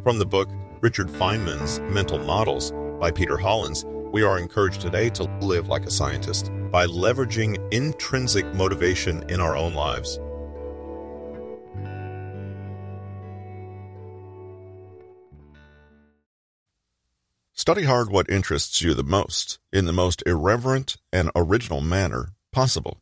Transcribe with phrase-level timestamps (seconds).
[0.02, 0.48] From the book
[0.80, 5.90] Richard Feynman's Mental Models by Peter Hollins, we are encouraged today to live like a
[5.90, 10.20] scientist by leveraging intrinsic motivation in our own lives.
[17.52, 23.00] Study hard what interests you the most in the most irreverent and original manner possible.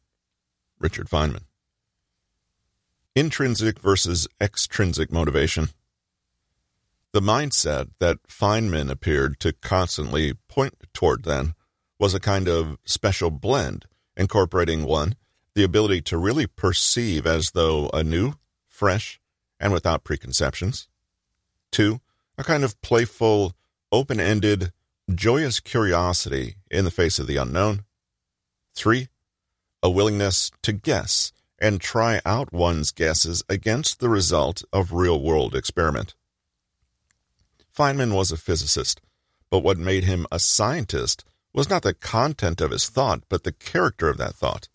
[0.79, 1.43] Richard Feynman.
[3.15, 5.69] Intrinsic versus extrinsic motivation.
[7.17, 11.55] The mindset that Feynman appeared to constantly point toward then
[11.99, 13.87] was a kind of special blend,
[14.19, 15.17] incorporating one,
[15.55, 18.35] the ability to really perceive as though anew,
[18.67, 19.19] fresh,
[19.59, 20.89] and without preconceptions.
[21.73, 22.03] Two,
[22.37, 23.55] a kind of playful,
[23.91, 24.71] open ended,
[25.15, 27.87] joyous curiosity in the face of the unknown.
[28.75, 29.09] Three,
[29.83, 35.55] a willingness to guess and try out one's guesses against the result of real world
[35.57, 36.15] experiment.
[37.77, 39.03] Feynman was a physicist,
[39.51, 43.53] but what made him a scientist was not the content of his thought, but the
[43.53, 44.69] character of that thought.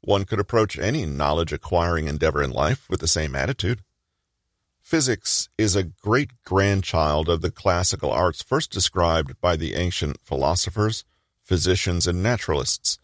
[0.00, 3.82] One could approach any knowledge acquiring endeavor in life with the same attitude.
[4.80, 11.04] Physics is a great grandchild of the classical arts first described by the ancient philosophers,
[11.40, 12.98] physicians, and naturalists.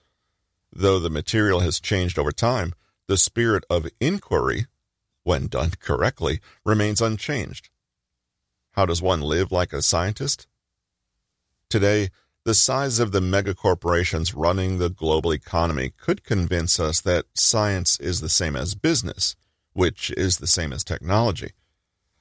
[0.72, 2.74] Though the material has changed over time,
[3.06, 4.66] the spirit of inquiry,
[5.22, 7.70] when done correctly, remains unchanged.
[8.78, 10.46] How does one live like a scientist?
[11.68, 12.10] Today,
[12.44, 18.20] the size of the megacorporations running the global economy could convince us that science is
[18.20, 19.34] the same as business,
[19.72, 21.54] which is the same as technology.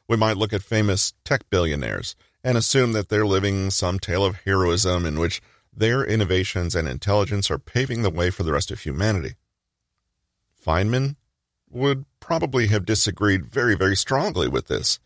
[0.08, 4.38] We might look at famous tech billionaires and assume that they're living some tale of
[4.38, 8.80] heroism in which their innovations and intelligence are paving the way for the rest of
[8.80, 9.36] humanity.
[10.66, 11.18] Feynman
[11.70, 14.98] would probably have disagreed very, very strongly with this.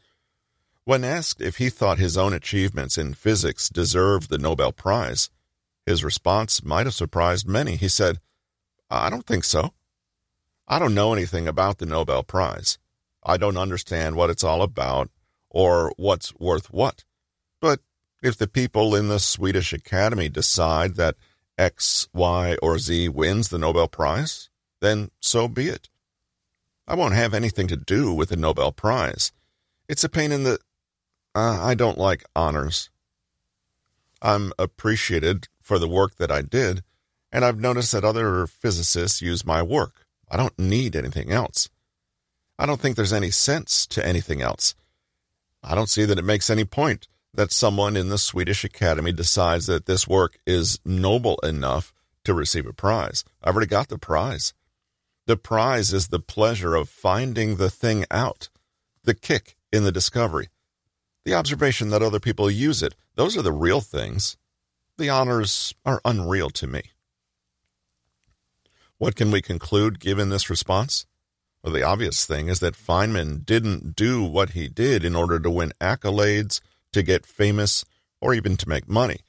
[0.83, 5.29] When asked if he thought his own achievements in physics deserved the Nobel Prize,
[5.85, 7.75] his response might have surprised many.
[7.75, 8.19] He said,
[8.89, 9.73] I don't think so.
[10.67, 12.77] I don't know anything about the Nobel Prize.
[13.23, 15.09] I don't understand what it's all about
[15.49, 17.03] or what's worth what.
[17.59, 17.81] But
[18.23, 21.15] if the people in the Swedish Academy decide that
[21.57, 24.49] X, Y, or Z wins the Nobel Prize,
[24.79, 25.89] then so be it.
[26.87, 29.31] I won't have anything to do with the Nobel Prize.
[29.87, 30.59] It's a pain in the
[31.33, 32.89] uh, I don't like honors.
[34.21, 36.83] I'm appreciated for the work that I did,
[37.31, 40.05] and I've noticed that other physicists use my work.
[40.29, 41.69] I don't need anything else.
[42.59, 44.75] I don't think there's any sense to anything else.
[45.63, 49.67] I don't see that it makes any point that someone in the Swedish Academy decides
[49.67, 51.93] that this work is noble enough
[52.25, 53.23] to receive a prize.
[53.43, 54.53] I've already got the prize.
[55.27, 58.49] The prize is the pleasure of finding the thing out,
[59.03, 60.49] the kick in the discovery,
[61.25, 64.37] the observation that other people use it, those are the real things.
[64.97, 66.83] The honors are unreal to me.
[68.97, 71.05] What can we conclude given this response?
[71.63, 75.49] Well, the obvious thing is that Feynman didn't do what he did in order to
[75.49, 76.59] win accolades,
[76.93, 77.85] to get famous,
[78.19, 79.21] or even to make money.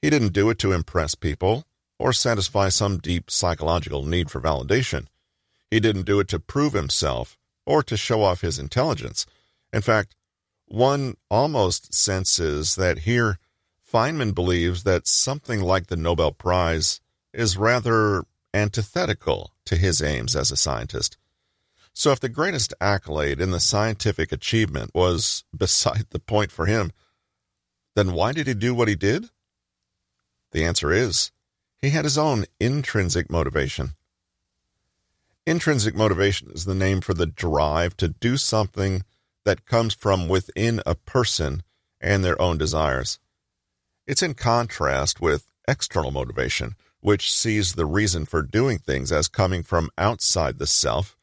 [0.00, 1.64] He didn't do it to impress people
[1.98, 5.06] or satisfy some deep psychological need for validation.
[5.70, 9.24] He didn't do it to prove himself or to show off his intelligence.
[9.72, 10.14] In fact,
[10.66, 13.38] one almost senses that here
[13.92, 17.00] Feynman believes that something like the Nobel Prize
[17.32, 18.24] is rather
[18.54, 21.16] antithetical to his aims as a scientist.
[21.92, 26.92] So, if the greatest accolade in the scientific achievement was beside the point for him,
[27.94, 29.28] then why did he do what he did?
[30.52, 31.32] The answer is
[31.78, 33.90] he had his own intrinsic motivation.
[35.46, 39.02] Intrinsic motivation is the name for the drive to do something
[39.44, 41.62] that comes from within a person
[42.00, 43.18] and their own desires.
[44.06, 49.62] It's in contrast with external motivation, which sees the reason for doing things as coming
[49.62, 51.16] from outside the self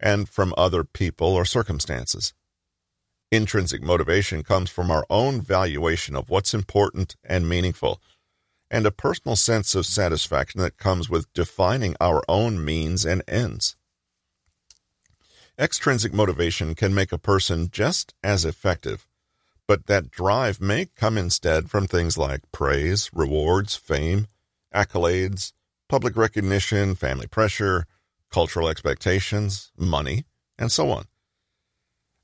[0.00, 2.34] and from other people or circumstances.
[3.30, 8.00] Intrinsic motivation comes from our own valuation of what's important and meaningful,
[8.70, 13.76] and a personal sense of satisfaction that comes with defining our own means and ends.
[15.56, 19.06] Extrinsic motivation can make a person just as effective,
[19.68, 24.26] but that drive may come instead from things like praise, rewards, fame,
[24.74, 25.52] accolades,
[25.88, 27.86] public recognition, family pressure,
[28.32, 30.24] cultural expectations, money,
[30.58, 31.04] and so on.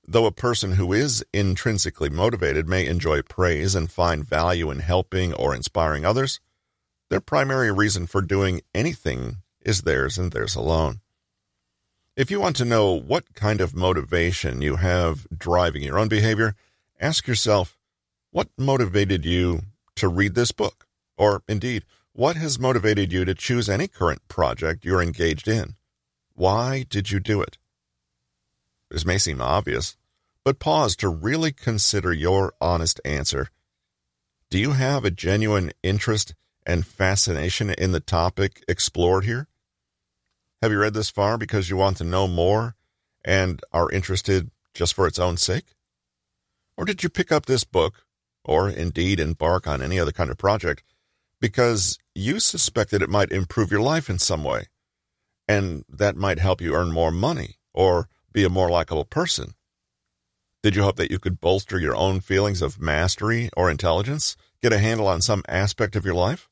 [0.04, 5.32] Though a person who is intrinsically motivated may enjoy praise and find value in helping
[5.34, 6.40] or inspiring others,
[7.10, 11.00] their primary reason for doing anything is theirs and theirs alone.
[12.20, 16.54] If you want to know what kind of motivation you have driving your own behavior,
[17.00, 17.78] ask yourself
[18.30, 19.62] what motivated you
[19.96, 20.86] to read this book?
[21.16, 25.76] Or indeed, what has motivated you to choose any current project you're engaged in?
[26.34, 27.56] Why did you do it?
[28.90, 29.96] This may seem obvious,
[30.44, 33.48] but pause to really consider your honest answer.
[34.50, 36.34] Do you have a genuine interest
[36.66, 39.48] and fascination in the topic explored here?
[40.62, 42.76] Have you read this far because you want to know more
[43.24, 45.74] and are interested just for its own sake?
[46.76, 48.04] Or did you pick up this book,
[48.44, 50.82] or indeed embark on any other kind of project,
[51.40, 54.66] because you suspected it might improve your life in some way,
[55.48, 59.54] and that might help you earn more money or be a more likable person?
[60.62, 64.74] Did you hope that you could bolster your own feelings of mastery or intelligence, get
[64.74, 66.50] a handle on some aspect of your life?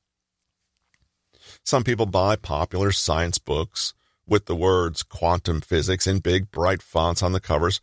[1.62, 3.92] Some people buy popular science books
[4.28, 7.80] with the words quantum physics in big bright fonts on the covers,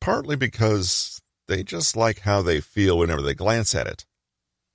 [0.00, 4.04] partly because they just like how they feel whenever they glance at it,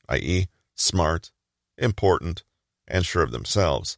[0.09, 1.31] i.e., smart,
[1.77, 2.43] important,
[2.87, 3.97] and sure of themselves.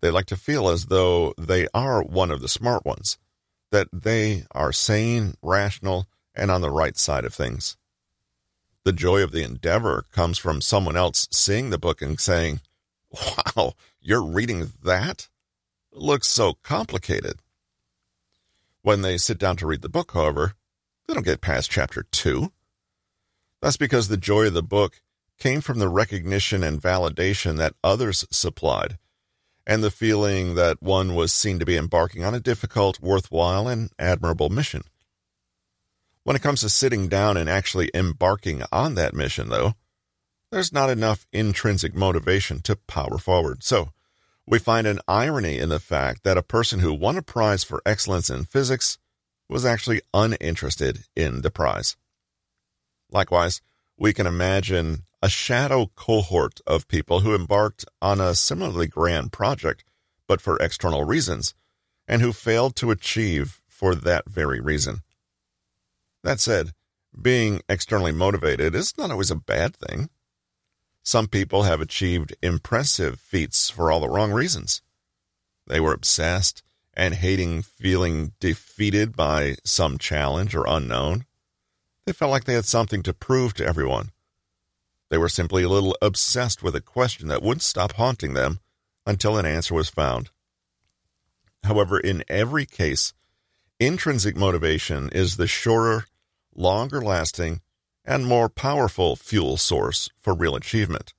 [0.00, 3.18] They like to feel as though they are one of the smart ones,
[3.72, 7.76] that they are sane, rational, and on the right side of things.
[8.84, 12.60] The joy of the endeavor comes from someone else seeing the book and saying,
[13.56, 15.28] Wow, you're reading that?
[15.94, 17.40] Looks so complicated.
[18.82, 20.54] When they sit down to read the book, however,
[21.06, 22.52] they don't get past chapter two.
[23.62, 25.00] That's because the joy of the book
[25.38, 28.98] came from the recognition and validation that others supplied,
[29.66, 33.90] and the feeling that one was seen to be embarking on a difficult, worthwhile, and
[33.98, 34.82] admirable mission.
[36.24, 39.74] When it comes to sitting down and actually embarking on that mission, though,
[40.50, 43.64] there's not enough intrinsic motivation to power forward.
[43.64, 43.90] So,
[44.46, 47.82] we find an irony in the fact that a person who won a prize for
[47.86, 48.98] excellence in physics
[49.48, 51.96] was actually uninterested in the prize.
[53.10, 53.60] Likewise,
[53.96, 59.84] we can imagine a shadow cohort of people who embarked on a similarly grand project,
[60.26, 61.54] but for external reasons,
[62.06, 65.02] and who failed to achieve for that very reason.
[66.22, 66.72] That said,
[67.20, 70.10] being externally motivated is not always a bad thing.
[71.04, 74.80] Some people have achieved impressive feats for all the wrong reasons.
[75.66, 76.62] They were obsessed
[76.94, 81.26] and hating feeling defeated by some challenge or unknown.
[82.06, 84.12] They felt like they had something to prove to everyone.
[85.10, 88.60] They were simply a little obsessed with a question that wouldn't stop haunting them
[89.06, 90.30] until an answer was found.
[91.64, 93.12] However, in every case,
[93.78, 96.06] intrinsic motivation is the shorter,
[96.54, 97.60] longer lasting,
[98.04, 101.14] and more powerful fuel source for real achievement,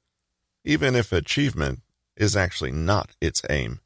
[0.63, 1.81] even if achievement
[2.15, 3.79] is actually not its aim.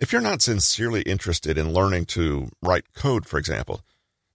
[0.00, 3.80] If you're not sincerely interested in learning to write code, for example,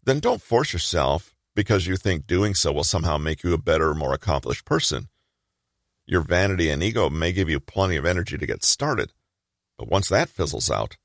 [0.04, 3.94] then don't force yourself because you think doing so will somehow make you a better,
[3.94, 5.08] more accomplished person.
[6.06, 9.14] Your vanity and ego may give you plenty of energy to get started,
[9.78, 10.98] but once that fizzles out,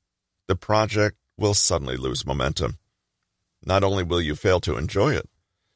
[0.47, 2.77] the project will suddenly lose momentum.
[3.63, 5.29] Not only will you fail to enjoy it,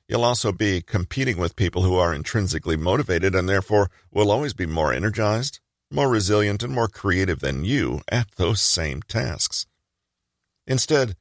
[0.07, 4.65] You'll also be competing with people who are intrinsically motivated and therefore will always be
[4.65, 9.65] more energized, more resilient, and more creative than you at those same tasks.
[10.67, 11.15] Instead,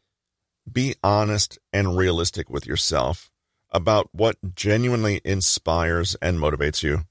[0.70, 3.30] be honest and realistic with yourself
[3.70, 7.02] about what genuinely inspires and motivates you.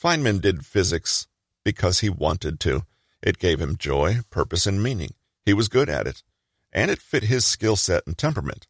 [0.00, 1.26] Feynman did physics
[1.64, 2.82] because he wanted to.
[3.22, 5.14] It gave him joy, purpose, and meaning.
[5.44, 6.22] He was good at it,
[6.72, 8.66] and it fit his skill set and temperament.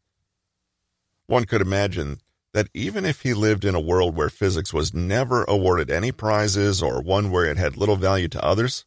[1.28, 2.20] One could imagine
[2.54, 6.82] that even if he lived in a world where physics was never awarded any prizes
[6.82, 8.86] or one where it had little value to others,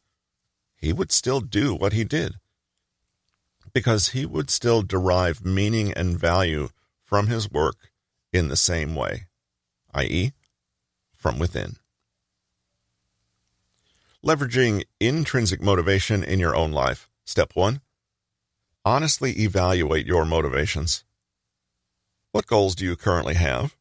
[0.75, 2.33] he would still do what he did.
[3.73, 6.69] Because he would still derive meaning and value
[7.03, 7.91] from his work
[8.33, 9.27] in the same way,
[9.93, 10.33] i.e.,
[11.15, 11.75] from within.
[14.25, 17.07] Leveraging intrinsic motivation in your own life.
[17.23, 17.81] Step one
[18.83, 21.03] honestly evaluate your motivations.
[22.31, 23.75] What goals do you currently have?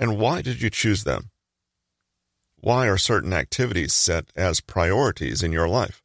[0.00, 1.30] And why did you choose them?
[2.56, 6.02] Why are certain activities set as priorities in your life?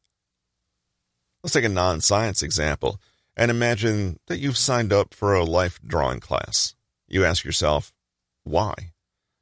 [1.44, 3.00] Let's take a non science example
[3.38, 6.76] and imagine that you've signed up for a life drawing class.
[7.08, 7.94] You ask yourself,
[8.44, 8.92] why?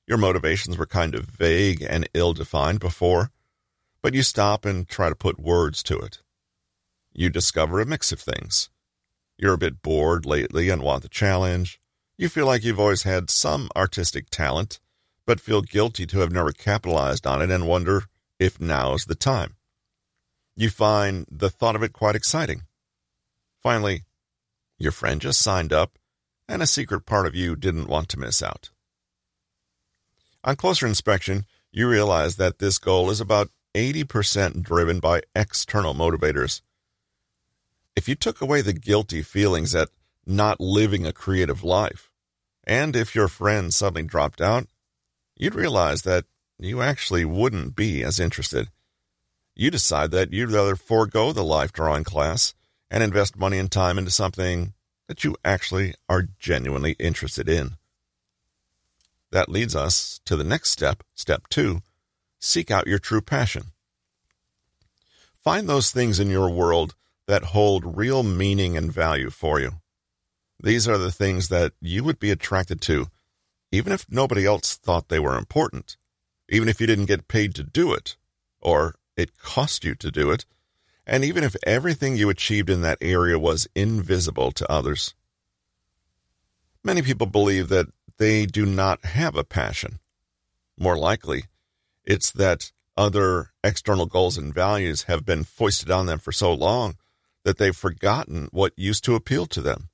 [0.08, 3.32] Your motivations were kind of vague and ill defined before,
[4.04, 6.20] but you stop and try to put words to it.
[7.12, 8.70] You discover a mix of things.
[9.38, 11.80] You're a bit bored lately and want the challenge.
[12.18, 14.80] You feel like you've always had some artistic talent,
[15.26, 18.04] but feel guilty to have never capitalized on it and wonder
[18.40, 19.56] if now's the time.
[20.56, 22.62] You find the thought of it quite exciting.
[23.62, 24.04] Finally,
[24.78, 25.98] your friend just signed up,
[26.48, 28.70] and a secret part of you didn't want to miss out.
[30.44, 36.62] On closer inspection, you realize that this goal is about 80% driven by external motivators.
[37.96, 39.90] If you took away the guilty feelings at
[40.26, 42.05] not living a creative life,
[42.66, 44.68] and if your friend suddenly dropped out,
[45.36, 46.26] you'd realize that
[46.58, 48.70] you actually wouldn't be as interested.
[49.56, 52.54] You decide that you'd rather forego the life drawing class
[52.90, 54.74] and invest money and time into something
[55.08, 57.78] that you actually are genuinely interested in.
[59.32, 61.82] That leads us to the next step, step two
[62.46, 63.72] seek out your true passion.
[65.44, 66.96] Find those things in your world
[67.28, 69.74] that hold real meaning and value for you.
[70.60, 73.08] These are the things that you would be attracted to,
[73.72, 75.98] even if nobody else thought they were important,
[76.50, 78.16] even if you didn't get paid to do it,
[78.62, 80.46] or it cost you to do it,
[81.06, 85.14] and even if everything you achieved in that area was invisible to others.
[86.84, 90.00] Many people believe that they do not have a passion.
[90.78, 91.46] More likely,
[92.06, 96.96] it's that other external goals and values have been foisted on them for so long
[97.44, 99.90] that they've forgotten what used to appeal to them.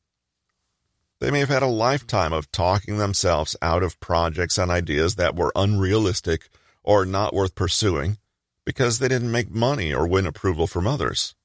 [1.21, 5.35] They may have had a lifetime of talking themselves out of projects and ideas that
[5.35, 6.49] were unrealistic
[6.83, 8.17] or not worth pursuing
[8.65, 11.35] because they didn't make money or win approval from others.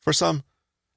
[0.00, 0.44] For some,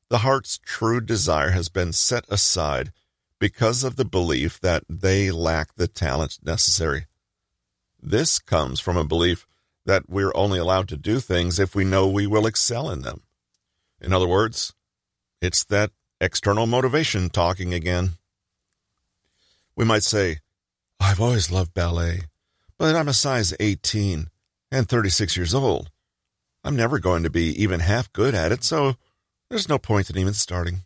[0.09, 2.93] the heart's true desire has been set aside
[3.39, 7.07] because of the belief that they lack the talent necessary.
[8.01, 9.45] This comes from a belief
[9.85, 13.23] that we're only allowed to do things if we know we will excel in them.
[13.99, 14.73] In other words,
[15.41, 18.11] it's that external motivation talking again.
[19.75, 20.39] We might say,
[20.99, 22.21] I've always loved ballet,
[22.77, 24.29] but I'm a size 18
[24.71, 25.91] and 36 years old.
[26.63, 28.95] I'm never going to be even half good at it, so
[29.49, 30.79] there's no point in even starting.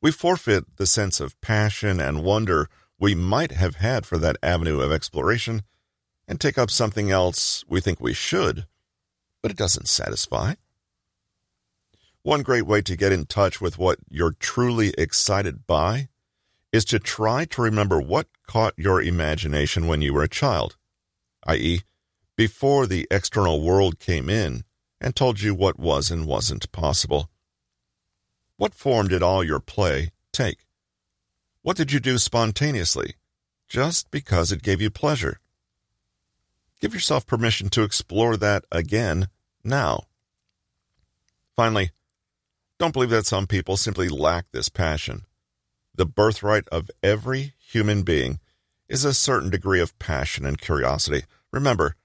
[0.00, 4.80] We forfeit the sense of passion and wonder we might have had for that avenue
[4.80, 5.62] of exploration
[6.26, 8.66] and take up something else we think we should,
[9.42, 10.54] but it doesn't satisfy.
[12.22, 16.08] One great way to get in touch with what you're truly excited by
[16.72, 20.76] is to try to remember what caught your imagination when you were a child,
[21.46, 21.82] i.e.,
[22.36, 24.64] before the external world came in
[25.00, 27.30] and told you what was and wasn't possible.
[28.56, 30.66] What form did all your play take?
[31.62, 33.14] What did you do spontaneously,
[33.68, 35.40] just because it gave you pleasure?
[36.80, 39.28] Give yourself permission to explore that again
[39.64, 40.04] now.
[41.56, 41.90] Finally,
[42.78, 45.26] don't believe that some people simply lack this passion.
[45.94, 48.38] The birthright of every human being
[48.88, 51.24] is a certain degree of passion and curiosity.
[51.52, 51.96] Remember,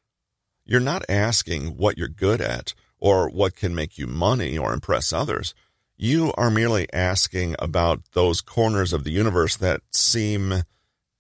[0.65, 5.13] you're not asking what you're good at or what can make you money or impress
[5.13, 5.53] others.
[5.95, 10.63] You are merely asking about those corners of the universe that seem,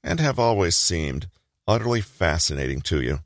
[0.03, 1.27] and have always seemed,
[1.67, 3.19] utterly fascinating to you.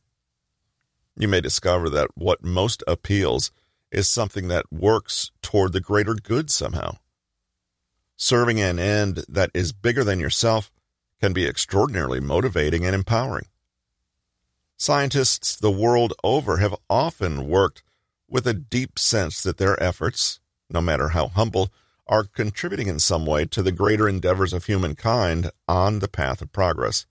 [1.16, 3.52] You may discover that what most appeals
[3.92, 6.98] is something that works toward the greater good somehow.
[8.16, 10.72] Serving an end that is bigger than yourself
[11.20, 13.46] can be extraordinarily motivating and empowering.
[14.78, 17.84] Scientists the world over have often worked
[18.28, 20.40] with a deep sense that their efforts,
[20.70, 21.72] no matter how humble,
[22.08, 26.52] are contributing in some way to the greater endeavors of humankind on the path of
[26.52, 27.06] progress.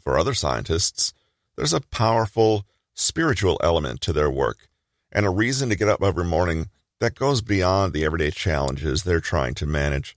[0.00, 1.12] For other scientists,
[1.56, 4.68] there's a powerful spiritual element to their work
[5.12, 6.68] and a reason to get up every morning
[7.00, 10.16] that goes beyond the everyday challenges they're trying to manage.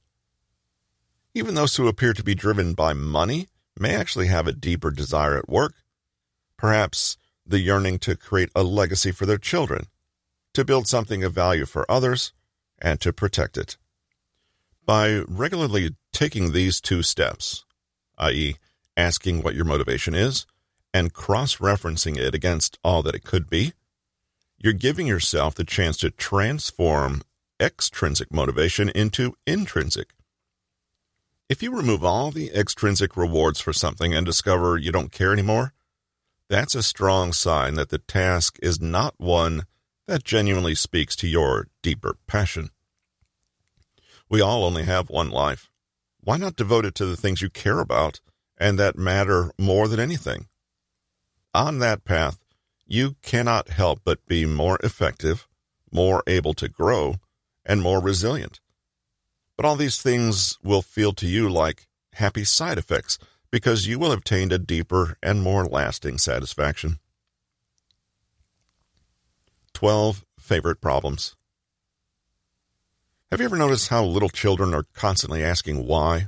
[1.33, 5.37] Even those who appear to be driven by money may actually have a deeper desire
[5.37, 5.75] at work
[6.59, 7.15] Perhaps
[7.45, 9.85] the yearning to create a legacy for their children,
[10.53, 12.33] to build something of value for others,
[12.79, 13.77] and to protect it.
[14.85, 17.63] By regularly taking these two steps,
[18.17, 18.57] i.e.,
[18.97, 20.45] asking what your motivation is
[20.93, 23.71] and cross referencing it against all that it could be,
[24.59, 27.21] you're giving yourself the chance to transform
[27.61, 30.09] extrinsic motivation into intrinsic.
[31.47, 35.73] If you remove all the extrinsic rewards for something and discover you don't care anymore,
[36.49, 39.65] that's a strong sign that the task is not one
[40.07, 42.69] that genuinely speaks to your deeper passion.
[44.29, 45.69] We all only have one life.
[46.21, 48.19] why not devote it to the things you care about
[48.57, 50.47] and that matter more than anything?
[51.53, 52.38] On that path,
[52.89, 55.47] you cannot help but be more effective,
[55.91, 57.15] more able to grow,
[57.63, 58.59] and more resilient.
[59.55, 63.19] But all these things will feel to you like happy side effects
[63.51, 66.97] because you will have attained a deeper and more lasting satisfaction.
[69.73, 71.35] 12 Favorite Problems
[73.29, 76.27] Have you ever noticed how little children are constantly asking why?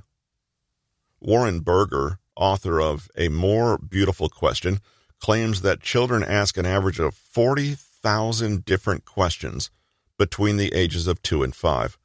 [1.20, 4.80] Warren Berger, author of A More Beautiful Question,
[5.22, 9.70] claims that children ask an average of 40,000 different questions
[10.18, 11.98] between the ages of 2 and 5.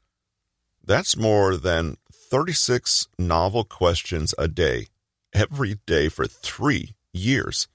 [0.83, 4.87] That's more than 36 novel questions a day,
[5.33, 7.67] every day for three years.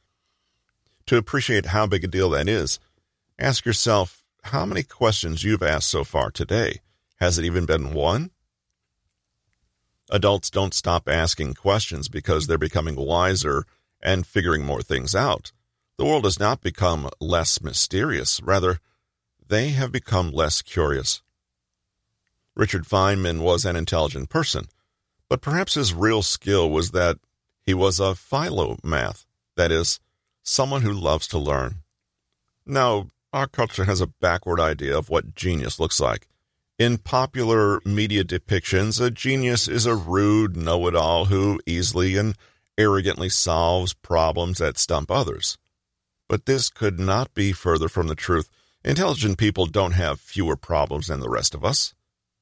[1.07, 2.79] To appreciate how big a deal that is,
[3.39, 6.81] ask yourself how many questions you've asked so far today.
[7.21, 8.31] Has it even been one?
[10.11, 13.65] Adults don't stop asking questions because they're becoming wiser
[14.02, 15.52] and figuring more things out.
[15.99, 18.40] The world has not become less mysterious.
[18.42, 18.80] Rather,
[19.47, 21.23] they have become less curious.
[22.54, 24.66] Richard Feynman was an intelligent person,
[25.28, 27.18] but perhaps his real skill was that
[27.62, 29.25] he was a philomath,
[29.56, 30.00] that is,
[30.42, 31.76] someone who loves to learn.
[32.66, 36.28] Now, our culture has a backward idea of what genius looks like.
[36.78, 42.37] In popular media depictions, a genius is a rude know it all who easily and
[42.79, 45.59] arrogantly solves problems that stump others.
[46.29, 48.49] But this could not be further from the truth.
[48.85, 51.95] Intelligent people don't have fewer problems than the rest of us,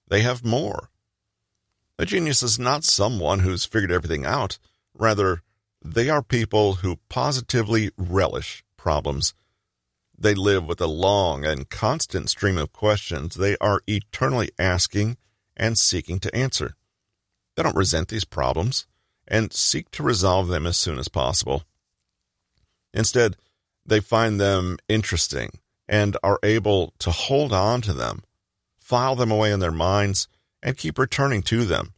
[0.08, 0.90] they have more.
[1.98, 4.58] A genius is not someone who's figured everything out.
[4.94, 5.42] Rather,
[5.84, 9.34] they are people who positively relish problems.
[10.18, 15.16] They live with a long and constant stream of questions they are eternally asking
[15.56, 16.74] and seeking to answer.
[17.56, 18.86] They don't resent these problems
[19.30, 21.62] and seek to resolve them as soon as possible.
[22.92, 23.36] Instead,
[23.86, 25.50] they find them interesting
[25.88, 28.22] and are able to hold on to them,
[28.76, 30.28] file them away in their minds,
[30.62, 31.94] and keep returning to them,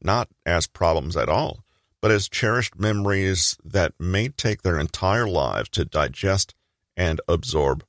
[0.00, 1.64] not as problems at all,
[2.00, 6.54] but as cherished memories that may take their entire lives to digest
[6.96, 7.84] and absorb.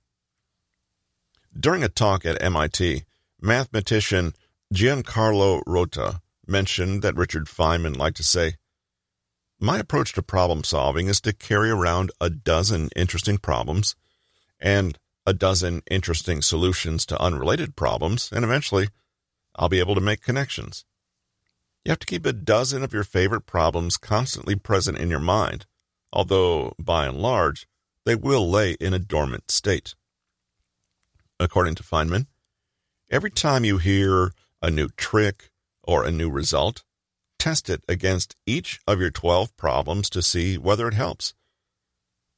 [1.57, 3.03] During a talk at MIT,
[3.41, 4.33] mathematician
[4.73, 8.55] Giancarlo Rota mentioned that Richard Feynman liked to say,
[9.59, 13.95] my approach to problem solving is to carry around a dozen interesting problems
[14.59, 18.89] and a dozen interesting solutions to unrelated problems, and eventually
[19.55, 20.85] I'll be able to make connections.
[21.83, 25.65] You have to keep a dozen of your favorite problems constantly present in your mind,
[26.11, 27.67] although, by and large,
[28.05, 29.95] they will lay in a dormant state.
[31.39, 32.27] According to Feynman,
[33.11, 35.51] every time you hear a new trick
[35.83, 36.83] or a new result,
[37.39, 41.33] test it against each of your 12 problems to see whether it helps.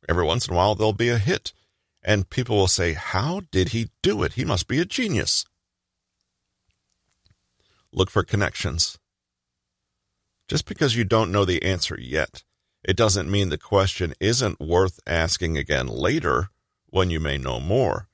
[0.07, 1.53] Every once in a while, there'll be a hit,
[2.01, 4.33] and people will say, How did he do it?
[4.33, 5.45] He must be a genius.
[7.91, 8.97] Look for connections.
[10.47, 12.43] Just because you don't know the answer yet,
[12.83, 16.49] it doesn't mean the question isn't worth asking again later
[16.87, 18.07] when you may know more.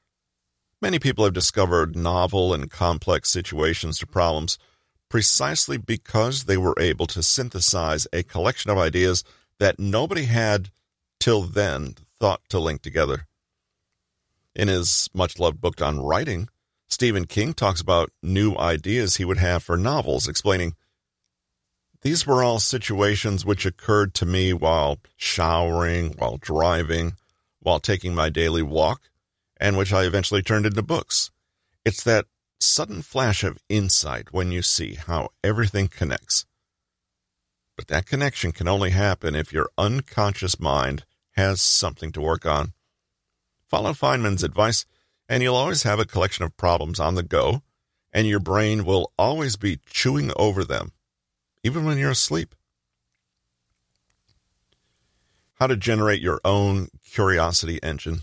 [0.82, 4.60] Many people have discovered novel and complex situations to problems
[5.10, 9.24] precisely because they were able to synthesize a collection of ideas
[9.60, 10.70] that nobody had
[11.20, 13.28] till then thought to link together.
[14.56, 16.50] In his much loved book on writing,
[16.88, 20.76] Stephen King talks about new ideas he would have for novels, explaining,
[22.02, 27.14] These were all situations which occurred to me while showering, while driving,
[27.60, 29.10] while taking my daily walk,
[29.60, 31.32] and which I eventually turned into books.
[31.84, 32.26] It's that
[32.60, 36.46] sudden flash of insight when you see how everything connects.
[37.76, 42.74] But that connection can only happen if your unconscious mind has something to work on.
[43.68, 44.86] Follow Feynman's advice,
[45.30, 47.62] and you'll always have a collection of problems on the go,
[48.12, 50.92] and your brain will always be chewing over them,
[51.64, 52.56] even when you're asleep.
[55.56, 58.22] How to generate your own curiosity engine.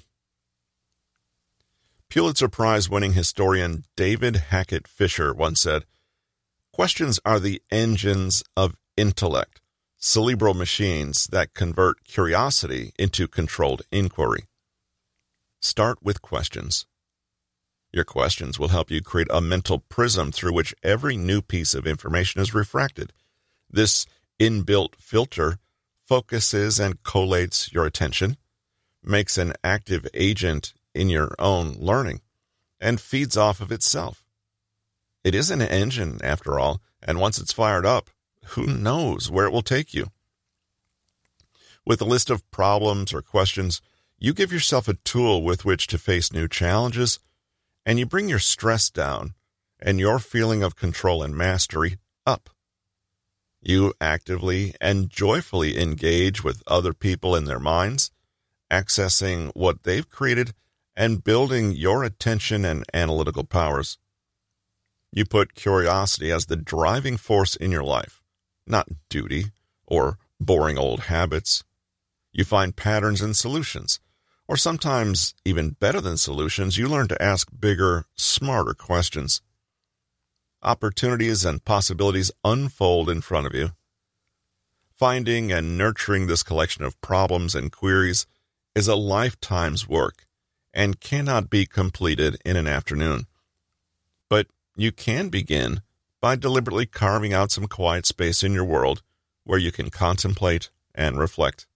[2.14, 5.84] Pulitzer Prize winning historian David Hackett Fischer once said
[6.72, 9.60] Questions are the engines of intellect,
[9.96, 14.44] cerebral machines that convert curiosity into controlled inquiry.
[15.60, 16.86] Start with questions.
[17.92, 21.84] Your questions will help you create a mental prism through which every new piece of
[21.84, 23.12] information is refracted.
[23.68, 24.06] This
[24.38, 25.58] inbuilt filter
[26.00, 28.36] focuses and collates your attention,
[29.02, 32.20] makes an active agent in your own learning
[32.80, 34.24] and feeds off of itself.
[35.24, 38.10] It is an engine, after all, and once it's fired up,
[38.48, 40.08] who knows where it will take you?
[41.86, 43.80] With a list of problems or questions,
[44.18, 47.18] you give yourself a tool with which to face new challenges,
[47.84, 49.34] and you bring your stress down
[49.78, 52.50] and your feeling of control and mastery up.
[53.60, 58.10] You actively and joyfully engage with other people in their minds,
[58.70, 60.54] accessing what they've created
[60.96, 63.98] and building your attention and analytical powers.
[65.12, 68.22] You put curiosity as the driving force in your life,
[68.66, 69.46] not duty
[69.86, 71.64] or boring old habits.
[72.32, 74.00] You find patterns and solutions,
[74.48, 79.40] or sometimes even better than solutions, you learn to ask bigger, smarter questions.
[80.62, 83.70] Opportunities and possibilities unfold in front of you.
[84.96, 88.26] Finding and nurturing this collection of problems and queries
[88.74, 90.23] is a lifetime's work
[90.74, 93.26] and cannot be completed in an afternoon.
[94.28, 95.80] But you can begin
[96.20, 99.02] by deliberately carving out some quiet space in your world
[99.44, 101.66] where you can contemplate and reflect.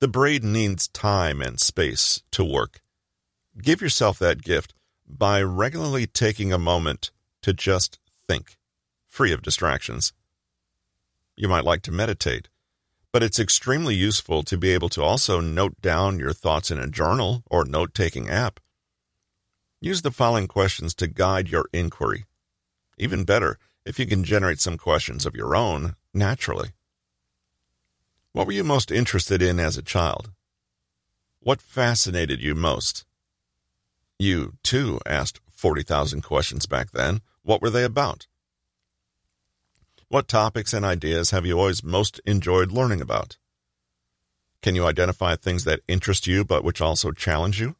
[0.00, 2.80] The braid needs time and space to work.
[3.62, 4.74] Give yourself that gift
[5.08, 7.10] by regularly taking a moment
[7.42, 8.56] to just think,
[9.06, 10.12] free of distractions.
[11.36, 12.48] You might like to meditate,
[13.16, 16.86] but it's extremely useful to be able to also note down your thoughts in a
[16.86, 18.60] journal or note taking app.
[19.80, 22.26] Use the following questions to guide your inquiry.
[22.98, 26.72] Even better, if you can generate some questions of your own naturally.
[28.32, 30.32] What were you most interested in as a child?
[31.40, 33.06] What fascinated you most?
[34.18, 37.22] You, too, asked 40,000 questions back then.
[37.42, 38.26] What were they about?
[40.08, 43.38] What topics and ideas have you always most enjoyed learning about?
[44.62, 47.74] Can you identify things that interest you but which also challenge you?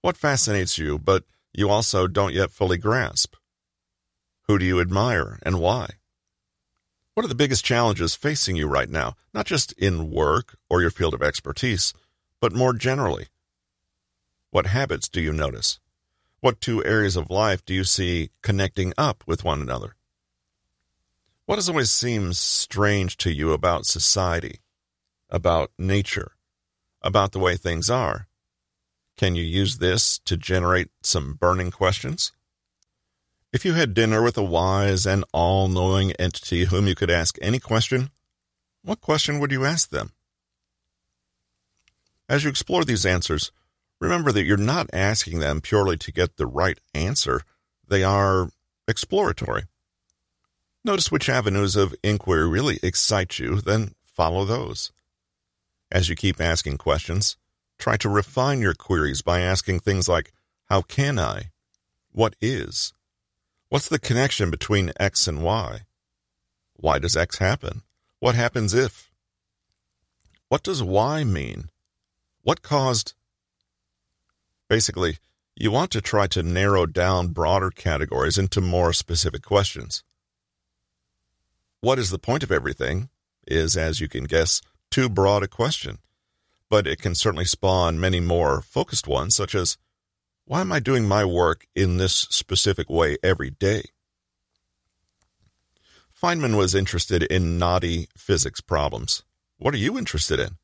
[0.00, 3.34] What fascinates you but you also don't yet fully grasp?
[4.46, 5.94] Who do you admire and why?
[7.14, 10.90] What are the biggest challenges facing you right now, not just in work or your
[10.90, 11.92] field of expertise,
[12.40, 13.26] but more generally?
[14.52, 15.80] What habits do you notice?
[16.38, 19.96] What two areas of life do you see connecting up with one another?
[21.48, 24.60] What does always seem strange to you about society,
[25.30, 26.32] about nature,
[27.00, 28.28] about the way things are?
[29.16, 32.32] Can you use this to generate some burning questions?
[33.50, 37.38] If you had dinner with a wise and all knowing entity whom you could ask
[37.40, 38.10] any question,
[38.82, 40.12] what question would you ask them?
[42.28, 43.52] As you explore these answers,
[44.02, 47.40] remember that you're not asking them purely to get the right answer,
[47.88, 48.50] they are
[48.86, 49.62] exploratory.
[50.88, 54.90] Notice which avenues of inquiry really excite you, then follow those.
[55.92, 57.36] As you keep asking questions,
[57.78, 60.32] try to refine your queries by asking things like
[60.70, 61.50] How can I?
[62.12, 62.94] What is?
[63.68, 65.80] What's the connection between X and Y?
[66.72, 67.82] Why does X happen?
[68.18, 69.10] What happens if?
[70.48, 71.68] What does Y mean?
[72.40, 73.12] What caused?
[74.70, 75.18] Basically,
[75.54, 80.02] you want to try to narrow down broader categories into more specific questions.
[81.80, 83.08] What is the point of everything
[83.46, 84.60] is, as you can guess,
[84.90, 85.98] too broad a question,
[86.68, 89.78] but it can certainly spawn many more focused ones, such as
[90.44, 93.82] why am I doing my work in this specific way every day?
[96.20, 99.22] Feynman was interested in knotty physics problems.
[99.58, 100.56] What are you interested in?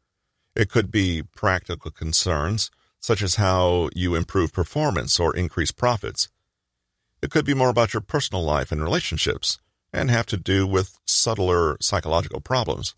[0.57, 6.29] It could be practical concerns, such as how you improve performance or increase profits.
[7.23, 9.59] It could be more about your personal life and relationships,
[9.95, 12.95] and have to do with subtler psychological problems.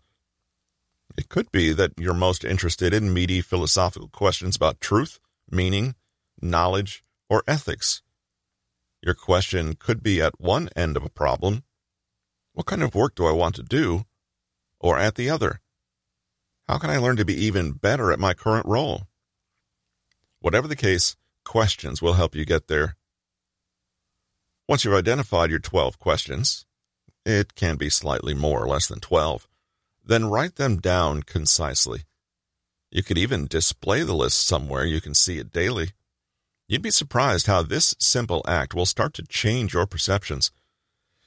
[1.17, 5.95] It could be that you're most interested in meaty philosophical questions about truth, meaning,
[6.41, 8.01] knowledge, or ethics.
[9.01, 11.63] Your question could be at one end of a problem
[12.57, 14.05] what kind of work do I want to do?
[14.79, 15.61] Or at the other,
[16.67, 19.03] how can I learn to be even better at my current role?
[20.39, 22.95] Whatever the case, questions will help you get there.
[24.67, 26.65] Once you've identified your 12 questions,
[27.27, 29.47] it can be slightly more or less than 12,
[30.05, 32.03] then write them down concisely.
[32.89, 35.89] You could even display the list somewhere you can see it daily.
[36.69, 40.51] You'd be surprised how this simple act will start to change your perceptions.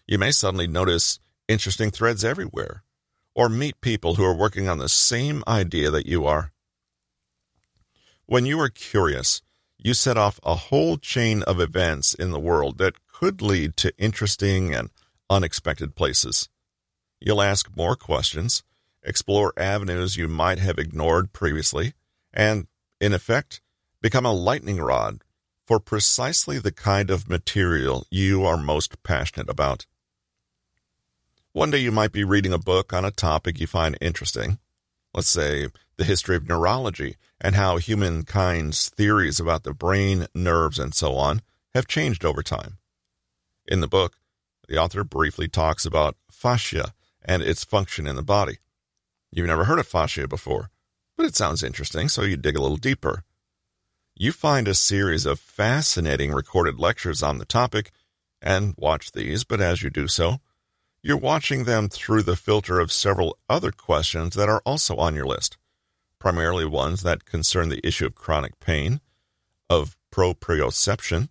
[0.07, 2.83] You may suddenly notice interesting threads everywhere,
[3.35, 6.53] or meet people who are working on the same idea that you are.
[8.25, 9.43] When you are curious,
[9.77, 13.93] you set off a whole chain of events in the world that could lead to
[13.99, 14.89] interesting and
[15.31, 16.51] unexpected places.
[17.21, 18.63] You'll ask more questions,
[19.03, 21.95] explore avenues you might have ignored previously,
[22.35, 22.67] and,
[23.01, 23.63] in effect,
[24.03, 25.23] become a lightning rod
[25.67, 29.87] for precisely the kind of material you are most passionate about.
[31.53, 34.59] One day you might be reading a book on a topic you find interesting.
[35.15, 40.95] Let's say the history of neurology and how humankind's theories about the brain, nerves, and
[40.95, 41.43] so on
[41.75, 42.79] have changed over time.
[43.67, 44.20] In the book,
[44.71, 48.59] the author briefly talks about fascia and its function in the body.
[49.33, 50.71] You've never heard of fascia before,
[51.17, 53.25] but it sounds interesting, so you dig a little deeper.
[54.15, 57.91] You find a series of fascinating recorded lectures on the topic
[58.41, 60.39] and watch these, but as you do so,
[61.03, 65.27] you're watching them through the filter of several other questions that are also on your
[65.27, 65.57] list,
[66.21, 69.01] primarily ones that concern the issue of chronic pain,
[69.69, 71.29] of proprioception,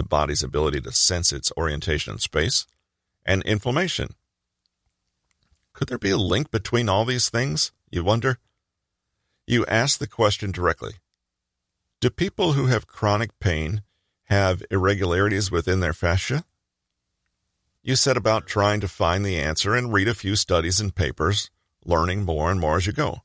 [0.00, 2.66] the body's ability to sense its orientation in space,
[3.26, 4.14] and inflammation.
[5.74, 8.38] Could there be a link between all these things, you wonder?
[9.46, 10.94] You ask the question directly
[12.00, 13.82] Do people who have chronic pain
[14.30, 16.44] have irregularities within their fascia?
[17.82, 21.50] You set about trying to find the answer and read a few studies and papers,
[21.84, 23.18] learning more and more as you go.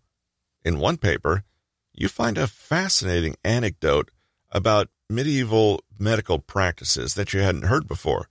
[0.65, 1.45] In one paper,
[1.93, 4.11] you find a fascinating anecdote
[4.51, 8.27] about medieval medical practices that you hadn't heard before.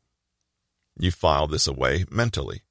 [0.98, 2.62] You file this away mentally.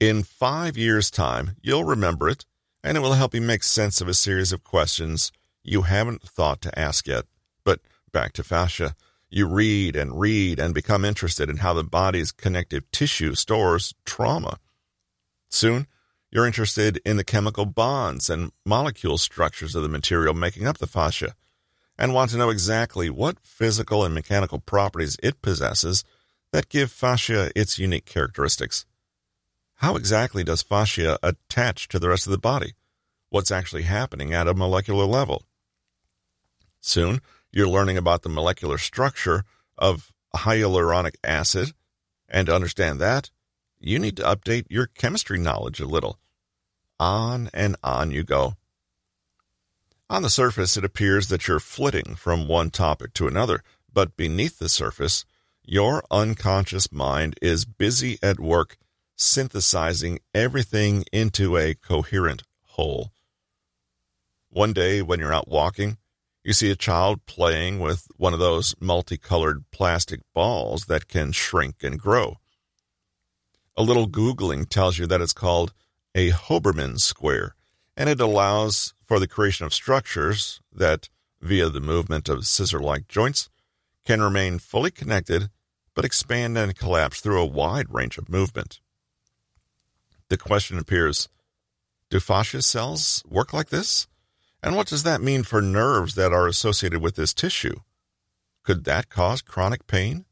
[0.00, 2.44] In five years' time, you'll remember it,
[2.82, 6.60] and it will help you make sense of a series of questions you haven't thought
[6.62, 7.24] to ask yet.
[7.64, 7.80] But
[8.12, 8.94] back to fascia.
[9.30, 14.58] You read and read and become interested in how the body's connective tissue stores trauma.
[15.48, 15.86] Soon,
[16.30, 20.86] you're interested in the chemical bonds and molecule structures of the material making up the
[20.86, 21.34] fascia
[21.98, 26.04] and want to know exactly what physical and mechanical properties it possesses
[26.52, 28.86] that give fascia its unique characteristics.
[29.76, 32.74] How exactly does fascia attach to the rest of the body?
[33.28, 35.42] What's actually happening at a molecular level?
[36.80, 39.44] Soon, you're learning about the molecular structure
[39.76, 41.72] of hyaluronic acid,
[42.28, 43.30] and to understand that,
[43.80, 46.18] you need to update your chemistry knowledge a little.
[46.98, 48.54] On and on you go.
[50.10, 53.62] On the surface, it appears that you're flitting from one topic to another,
[53.92, 55.24] but beneath the surface,
[55.64, 58.76] your unconscious mind is busy at work
[59.16, 63.12] synthesizing everything into a coherent whole.
[64.50, 65.98] One day, when you're out walking,
[66.42, 71.82] you see a child playing with one of those multicolored plastic balls that can shrink
[71.82, 72.36] and grow.
[73.76, 75.72] A little Googling tells you that it's called
[76.14, 77.54] a Hoberman sphere,
[77.96, 81.08] and it allows for the creation of structures that,
[81.40, 83.48] via the movement of scissor like joints,
[84.04, 85.50] can remain fully connected
[85.94, 88.80] but expand and collapse through a wide range of movement.
[90.28, 91.28] The question appears
[92.10, 94.06] Do fascia cells work like this?
[94.62, 97.80] And what does that mean for nerves that are associated with this tissue?
[98.62, 100.24] Could that cause chronic pain?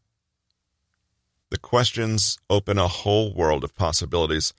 [1.51, 4.55] The questions open a whole world of possibilities.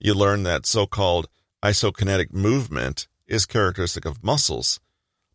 [0.00, 1.28] You learn that so called
[1.66, 4.78] isokinetic movement is characteristic of muscles.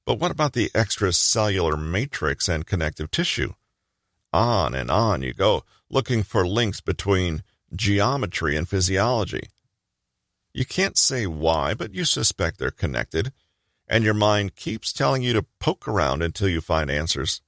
[0.06, 3.54] But what about the extracellular matrix and connective tissue?
[4.32, 7.44] On and on you go, looking for links between
[7.76, 9.50] geometry and physiology.
[10.54, 13.34] You can't say why, but you suspect they're connected,
[13.86, 17.42] and your mind keeps telling you to poke around until you find answers.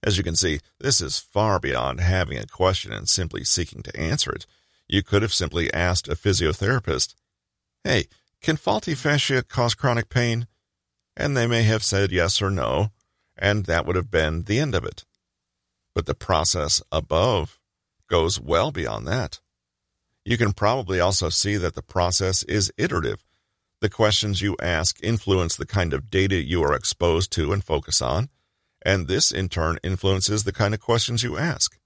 [0.00, 3.96] As you can see, this is far beyond having a question and simply seeking to
[3.98, 4.46] answer it.
[4.88, 7.14] You could have simply asked a physiotherapist,
[7.82, 8.06] Hey,
[8.40, 10.46] can faulty fascia cause chronic pain?
[11.16, 12.90] And they may have said yes or no,
[13.36, 15.04] and that would have been the end of it.
[15.94, 17.60] But the process above
[18.08, 19.40] goes well beyond that.
[20.24, 23.24] You can probably also see that the process is iterative.
[23.80, 28.00] The questions you ask influence the kind of data you are exposed to and focus
[28.00, 28.30] on,
[28.82, 31.78] and this in turn influences the kind of questions you ask.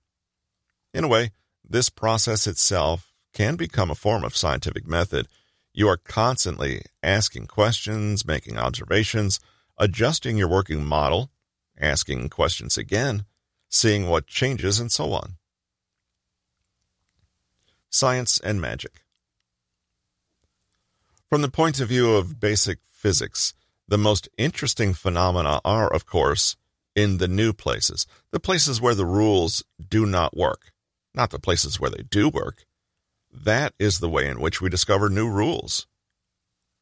[0.95, 1.33] In a way,
[1.69, 5.29] this process itself can become a form of scientific method.
[5.73, 9.39] You are constantly asking questions, making observations,
[9.77, 11.31] adjusting your working model,
[11.79, 13.25] asking questions again,
[13.69, 15.35] seeing what changes, and so on.
[17.91, 19.03] Science and Magic.
[21.29, 23.55] From the point of view of basic physics,
[23.87, 26.57] the most interesting phenomena are, of course,
[26.97, 30.73] in the new places, the places where the rules do not work,
[31.14, 32.64] not the places where they do work.
[33.33, 35.87] That is the way in which we discover new rules.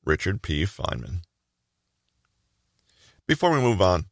[0.05, 0.65] Richard P.
[0.65, 1.23] Feynman.
[3.27, 4.07] Before we move on,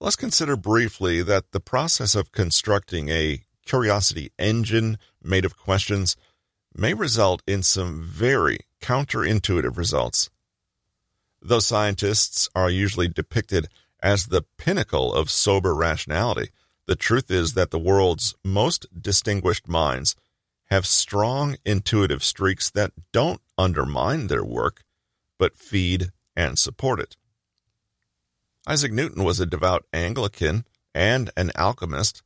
[0.00, 6.16] let's consider briefly that the process of constructing a curiosity engine made of questions
[6.72, 10.30] may result in some very counterintuitive results.
[11.42, 13.66] Though scientists are usually depicted
[14.02, 16.50] as the pinnacle of sober rationality,
[16.86, 20.14] The truth is that the world's most distinguished minds
[20.66, 24.82] have strong intuitive streaks that don't undermine their work,
[25.38, 27.16] but feed and support it.
[28.66, 32.22] Isaac Newton was a devout Anglican and an alchemist,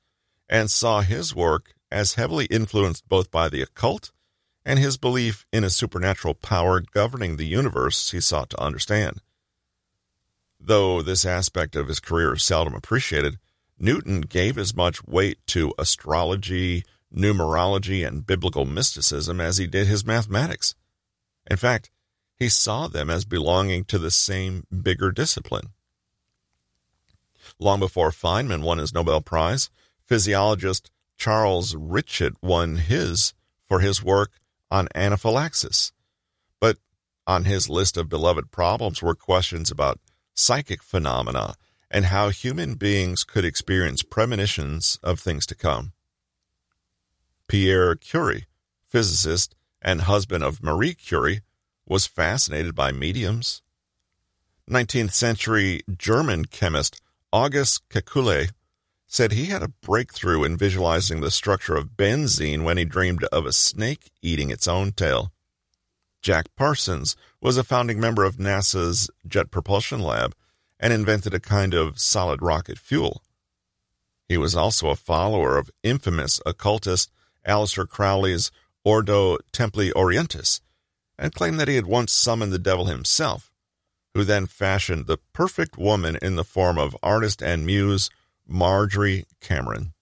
[0.49, 4.11] and saw his work as heavily influenced both by the occult
[4.65, 9.21] and his belief in a supernatural power governing the universe he sought to understand.
[10.59, 13.39] Though this aspect of his career is seldom appreciated,
[13.81, 20.05] Newton gave as much weight to astrology, numerology, and biblical mysticism as he did his
[20.05, 20.75] mathematics.
[21.51, 21.91] In fact,
[22.37, 25.71] he saw them as belonging to the same bigger discipline.
[27.59, 29.71] Long before Feynman won his Nobel Prize,
[30.05, 33.33] physiologist Charles Richet won his
[33.67, 34.31] for his work
[34.71, 35.93] on anaphylaxis.
[36.61, 36.77] But
[37.27, 40.01] on his list of beloved problems were questions about
[40.35, 41.55] psychic phenomena
[41.91, 45.93] and how human beings could experience premonitions of things to come.
[47.49, 48.47] Pierre Curie,
[48.87, 51.41] physicist and husband of Marie Curie,
[51.87, 53.63] was fascinated by mediums.
[54.71, 58.51] 19th century German chemist August Kekule
[59.09, 63.45] said he had a breakthrough in visualizing the structure of benzene when he dreamed of
[63.45, 65.33] a snake eating its own tail.
[66.23, 70.37] Jack Parsons was a founding member of NASA's Jet Propulsion Lab
[70.81, 73.23] and invented a kind of solid rocket fuel.
[74.29, 77.13] He was also a follower of infamous occultist
[77.47, 78.51] Aleister Crowley's
[78.83, 80.61] Ordo Templi Orientis
[81.19, 83.53] and claimed that he had once summoned the devil himself,
[84.15, 88.09] who then fashioned the perfect woman in the form of artist and muse
[88.49, 89.93] Marjorie Cameron.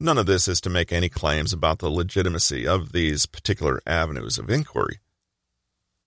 [0.00, 4.38] None of this is to make any claims about the legitimacy of these particular avenues
[4.38, 4.98] of inquiry.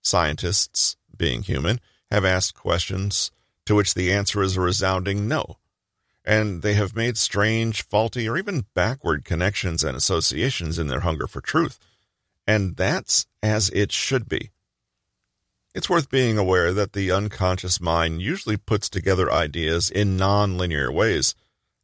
[0.02, 1.80] Scientists, being human,
[2.12, 3.32] have asked questions
[3.66, 5.58] to which the answer is a resounding no,
[6.26, 11.26] and they have made strange, faulty, or even backward connections and associations in their hunger
[11.26, 11.80] for truth.
[12.46, 14.52] And that's as it should be.
[15.74, 21.34] It's worth being aware that the unconscious mind usually puts together ideas in non-linear ways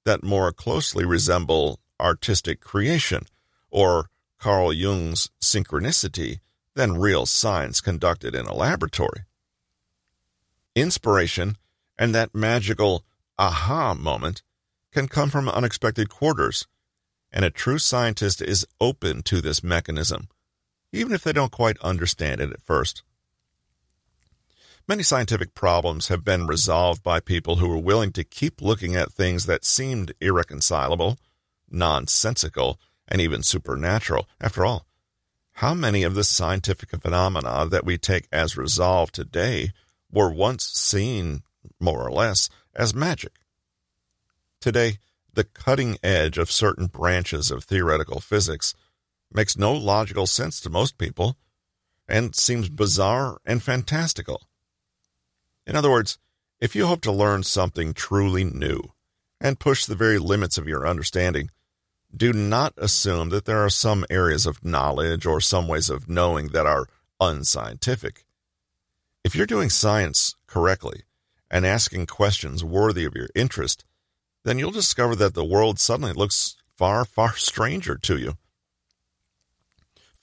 [0.04, 3.24] that more closely resemble artistic creation
[3.72, 4.10] or
[4.40, 6.40] Carl Jung's synchronicity
[6.76, 9.22] than real science conducted in a laboratory.
[10.78, 11.58] Inspiration
[11.98, 13.04] and that magical
[13.40, 14.44] aha moment
[14.94, 16.68] can come from unexpected quarters,
[17.32, 20.28] and a true scientist is open to this mechanism,
[20.94, 23.02] even if they don't quite understand it at first.
[24.88, 29.12] Many scientific problems have been resolved by people who were willing to keep looking at
[29.12, 31.18] things that seemed irreconcilable,
[31.68, 34.30] nonsensical, and even supernatural.
[34.40, 34.86] After all,
[35.54, 39.72] how many of the scientific phenomena that we take as resolved today
[40.12, 41.44] were once seen,
[41.80, 43.34] more or less, as magic?
[44.60, 44.98] Today,
[45.34, 48.74] the cutting edge of certain branches of theoretical physics
[49.32, 51.38] makes no logical sense to most people
[52.08, 54.48] and seems bizarre and fantastical.
[55.66, 56.18] In other words,
[56.60, 58.94] if you hope to learn something truly new
[59.40, 61.50] and push the very limits of your understanding,
[62.16, 66.48] do not assume that there are some areas of knowledge or some ways of knowing
[66.48, 66.88] that are
[67.20, 68.26] unscientific.
[69.28, 71.02] If you're doing science correctly
[71.52, 73.84] and asking questions worthy of your interest,
[74.46, 78.38] then you'll discover that the world suddenly looks far, far stranger to you.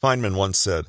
[0.02, 0.86] Feynman once said,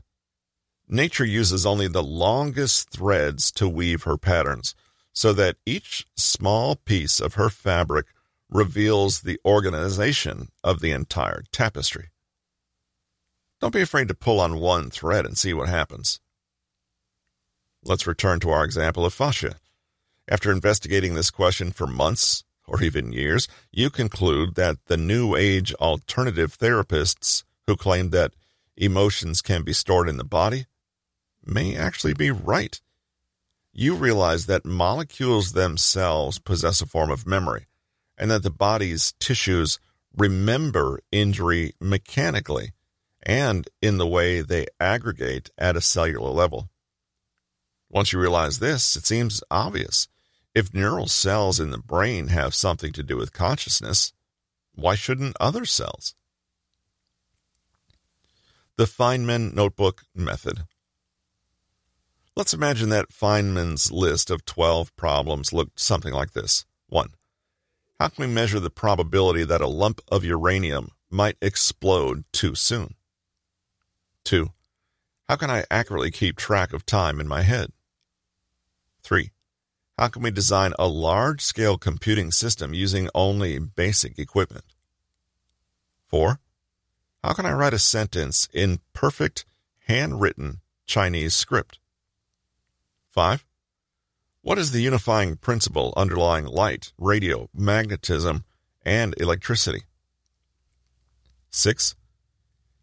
[0.88, 4.76] Nature uses only the longest threads to weave her patterns,
[5.12, 8.06] so that each small piece of her fabric
[8.50, 12.12] reveals the organization of the entire tapestry.
[13.60, 16.22] Don't be afraid to pull on one thread and see what happens.
[17.88, 19.58] Let's return to our example of fascia.
[20.28, 25.72] After investigating this question for months or even years, you conclude that the New Age
[25.76, 28.34] alternative therapists who claim that
[28.76, 30.66] emotions can be stored in the body
[31.46, 32.82] may actually be right.
[33.72, 37.68] You realize that molecules themselves possess a form of memory,
[38.18, 39.78] and that the body's tissues
[40.18, 42.72] remember injury mechanically
[43.22, 46.70] and in the way they aggregate at a cellular level.
[47.96, 50.10] Once you realize this, it seems obvious.
[50.54, 54.12] If neural cells in the brain have something to do with consciousness,
[54.74, 56.14] why shouldn't other cells?
[58.76, 60.66] The Feynman Notebook Method
[62.36, 66.66] Let's imagine that Feynman's list of 12 problems looked something like this.
[66.90, 67.12] 1.
[67.98, 72.96] How can we measure the probability that a lump of uranium might explode too soon?
[74.26, 74.50] 2.
[75.30, 77.72] How can I accurately keep track of time in my head?
[79.06, 79.30] 3.
[80.00, 84.66] How can we design a large scale computing system using only basic equipment?
[86.08, 86.40] 4.
[87.24, 89.46] How can I write a sentence in perfect
[89.88, 91.78] handwritten Chinese script?
[93.12, 93.46] 5.
[94.42, 98.44] What is the unifying principle underlying light, radio, magnetism,
[98.84, 99.84] and electricity?
[101.52, 101.96] 6.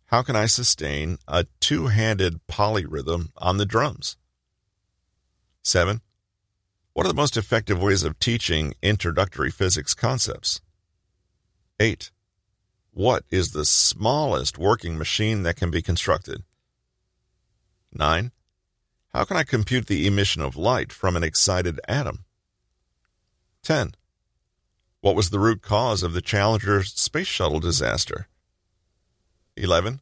[0.06, 4.16] How can I sustain a two handed polyrhythm on the drums?
[5.64, 6.00] 7.
[6.94, 10.60] What are the most effective ways of teaching introductory physics concepts?
[11.80, 12.10] 8.
[12.90, 16.42] What is the smallest working machine that can be constructed?
[17.94, 18.30] 9.
[19.14, 22.24] How can I compute the emission of light from an excited atom?
[23.62, 23.92] 10.
[25.00, 28.28] What was the root cause of the Challenger space shuttle disaster?
[29.56, 30.00] 11.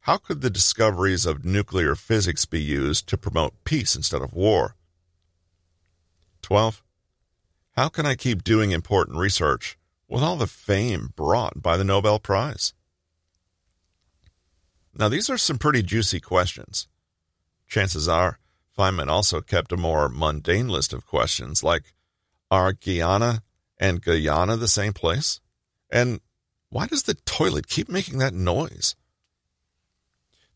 [0.00, 4.75] How could the discoveries of nuclear physics be used to promote peace instead of war?
[6.46, 6.80] 12.
[7.72, 9.76] How can I keep doing important research
[10.06, 12.72] with all the fame brought by the Nobel Prize?
[14.96, 16.86] Now, these are some pretty juicy questions.
[17.66, 18.38] Chances are,
[18.78, 21.94] Feynman also kept a more mundane list of questions like
[22.48, 23.42] Are Guyana
[23.80, 25.40] and Guyana the same place?
[25.90, 26.20] And
[26.68, 28.94] why does the toilet keep making that noise?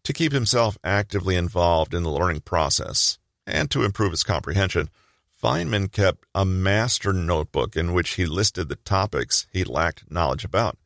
[0.04, 4.88] To keep himself actively involved in the learning process and to improve his comprehension,
[5.42, 10.76] Feynman kept a master notebook in which he listed the topics he lacked knowledge about.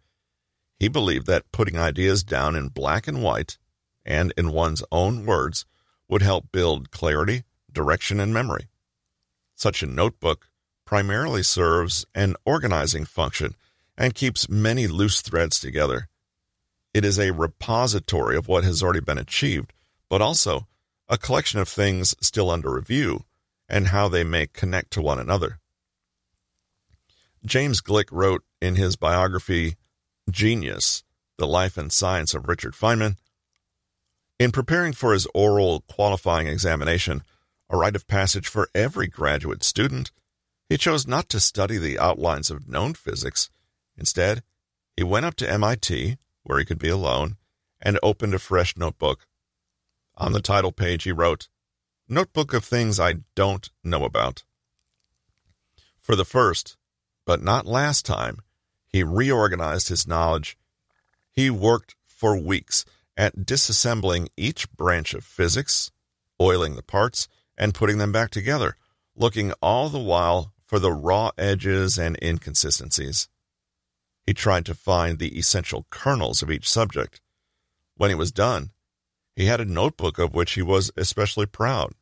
[0.79, 3.59] He believed that putting ideas down in black and white
[4.05, 5.67] and in one's own words
[6.09, 7.43] would help build clarity,
[7.73, 8.69] direction, and memory.
[9.57, 10.49] Such a notebook
[10.85, 13.57] primarily serves an organizing function
[13.97, 16.09] and keeps many loose threads together.
[16.93, 19.73] It is a repository of what has already been achieved,
[20.09, 20.69] but also
[21.09, 23.25] a collection of things still under review
[23.69, 25.59] and how they may connect to one another.
[27.45, 29.77] James Gleick wrote in his biography,
[30.31, 31.05] Genius
[31.39, 33.17] The Life and Science of Richard Feynman.
[34.39, 37.23] In preparing for his oral qualifying examination,
[37.71, 40.11] a rite of passage for every graduate student,
[40.69, 43.51] he chose not to study the outlines of known physics.
[43.97, 44.43] Instead,
[44.97, 47.37] he went up to MIT, where he could be alone,
[47.81, 49.27] and opened a fresh notebook.
[50.17, 51.49] On the title page, he wrote,
[52.07, 54.45] Notebook of Things I Don't Know About.
[55.99, 56.77] For the first,
[57.25, 58.41] but not last time,
[58.87, 60.59] he reorganized his knowledge.
[61.33, 62.85] He worked for weeks
[63.17, 65.91] at disassembling each branch of physics,
[66.39, 67.27] oiling the parts,
[67.57, 68.77] and putting them back together,
[69.17, 73.29] looking all the while for the raw edges and inconsistencies.
[74.27, 77.23] He tried to find the essential kernels of each subject.
[77.97, 78.73] When he was done,
[79.37, 81.93] he had a notebook of which he was especially proud.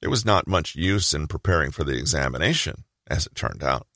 [0.00, 3.86] It was not much use in preparing for the examination, as it turned out.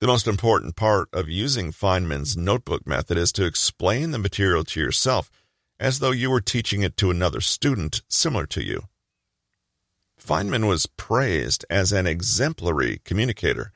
[0.00, 4.80] The most important part of using Feynman's notebook method is to explain the material to
[4.80, 5.30] yourself
[5.78, 8.82] as though you were teaching it to another student similar to you.
[10.20, 13.72] Feynman was praised as an exemplary communicator,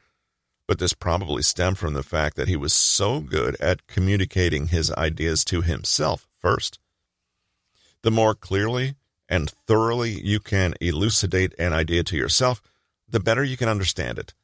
[0.67, 4.91] but this probably stemmed from the fact that he was so good at communicating his
[4.93, 6.79] ideas to himself first.
[8.03, 8.95] The more clearly
[9.29, 12.62] and thoroughly you can elucidate an idea to yourself,
[13.09, 14.35] the better you can understand it,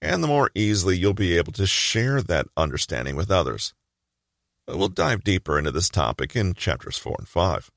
[0.00, 3.74] and the more easily you'll be able to share that understanding with others.
[4.68, 7.70] We'll dive deeper into this topic in chapters 4 and 5.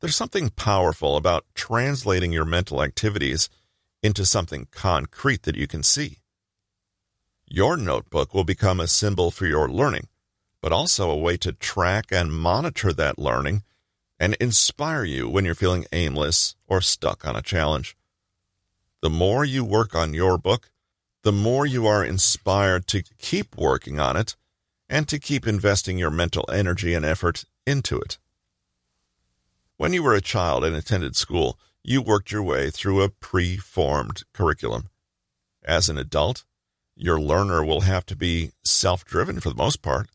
[0.00, 3.48] There's something powerful about translating your mental activities
[4.02, 6.21] into something concrete that you can see.
[7.54, 10.08] Your notebook will become a symbol for your learning,
[10.62, 13.62] but also a way to track and monitor that learning
[14.18, 17.94] and inspire you when you're feeling aimless or stuck on a challenge.
[19.02, 20.70] The more you work on your book,
[21.24, 24.34] the more you are inspired to keep working on it
[24.88, 28.16] and to keep investing your mental energy and effort into it.
[29.76, 34.22] When you were a child and attended school, you worked your way through a pre-formed
[34.32, 34.88] curriculum.
[35.62, 36.46] As an adult,
[36.96, 40.08] your learner will have to be self-driven for the most part,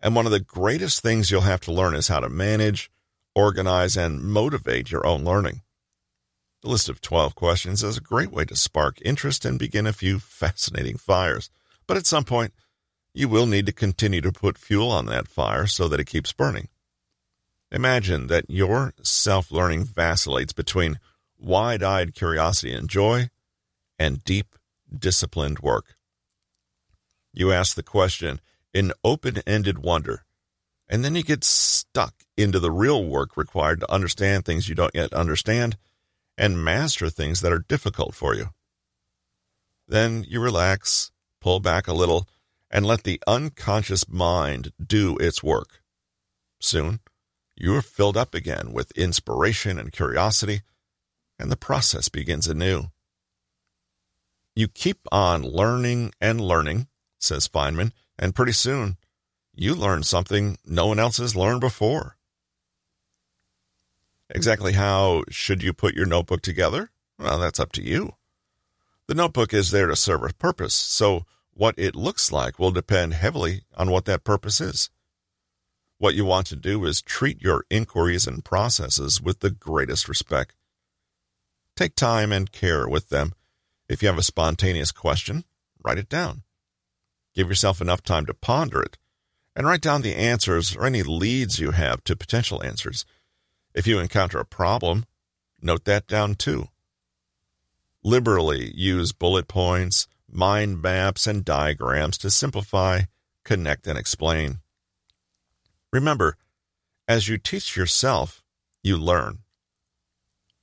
[0.00, 2.90] and one of the greatest things you'll have to learn is how to manage,
[3.34, 5.62] organize, and motivate your own learning.
[6.62, 9.92] The list of 12 questions is a great way to spark interest and begin a
[9.92, 11.50] few fascinating fires.
[11.86, 12.54] But at some point,
[13.12, 16.32] you will need to continue to put fuel on that fire so that it keeps
[16.32, 16.68] burning.
[17.70, 20.98] Imagine that your self learning vacillates between
[21.38, 23.30] wide eyed curiosity and joy
[23.98, 24.56] and deep,
[24.96, 25.96] disciplined work.
[27.34, 28.40] You ask the question
[28.72, 30.24] in open ended wonder
[30.88, 34.94] and then you get stuck into the real work required to understand things you don't
[34.94, 35.76] yet understand
[36.36, 38.50] and master things that are difficult for you.
[39.86, 41.10] Then you relax,
[41.40, 42.28] pull back a little,
[42.70, 45.80] and let the unconscious mind do its work.
[46.60, 47.00] Soon,
[47.56, 50.62] you are filled up again with inspiration and curiosity,
[51.38, 52.84] and the process begins anew.
[54.56, 56.88] You keep on learning and learning,
[57.24, 58.96] says Feynman, and pretty soon
[59.54, 62.16] you learn something no one else has learned before.
[64.30, 66.90] Exactly how should you put your notebook together?
[67.18, 68.14] Well, that's up to you.
[69.06, 73.14] The notebook is there to serve a purpose, so what it looks like will depend
[73.14, 74.90] heavily on what that purpose is.
[75.98, 80.54] What you want to do is treat your inquiries and processes with the greatest respect.
[81.76, 83.34] Take time and care with them.
[83.88, 85.44] If you have a spontaneous question,
[85.82, 86.42] write it down.
[87.34, 88.96] Give yourself enough time to ponder it
[89.56, 93.04] and write down the answers or any leads you have to potential answers.
[93.74, 95.04] If you encounter a problem,
[95.60, 96.68] note that down too.
[98.02, 103.02] Liberally use bullet points, mind maps, and diagrams to simplify,
[103.44, 104.60] connect, and explain.
[105.92, 106.36] Remember,
[107.08, 108.42] as you teach yourself,
[108.82, 109.38] you learn.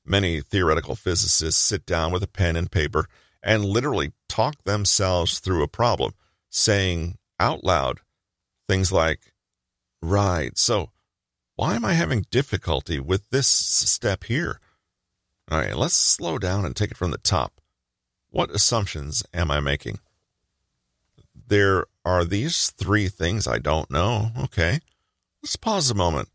[0.06, 3.08] Many theoretical physicists sit down with a pen and paper
[3.42, 6.14] and literally talk themselves through a problem,
[6.52, 8.02] saying out loud
[8.70, 9.34] things like,
[10.04, 10.92] Right, so
[11.56, 14.60] why am I having difficulty with this step here?
[15.50, 17.60] All right, let's slow down and take it from the top.
[18.30, 20.00] What assumptions am I making?
[21.48, 24.32] There are these three things I don't know.
[24.44, 24.80] Okay.
[25.44, 26.30] Let's pause a moment.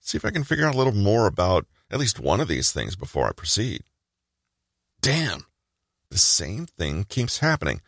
[0.00, 2.72] See if I can figure out a little more about at least one of these
[2.72, 3.82] things before I proceed.
[5.02, 5.44] Damn,
[6.10, 7.82] the same thing keeps happening.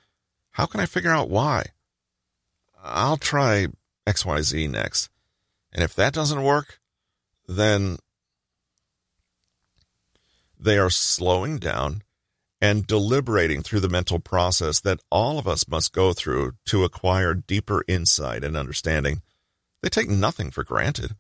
[0.59, 1.67] How can I figure out why?
[2.83, 3.69] I'll try
[4.09, 5.09] XYZ next.
[5.73, 6.81] And if that doesn't work,
[7.47, 7.99] then
[10.59, 12.03] they are slowing down
[12.61, 17.35] and deliberating through the mental process that all of us must go through to acquire
[17.35, 19.23] deeper insight and understanding.
[19.81, 21.13] They take nothing for granted,